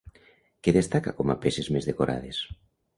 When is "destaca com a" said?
0.79-1.37